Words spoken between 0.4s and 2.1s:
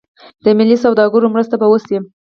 د ملي سوداګرو مرسته به وشي.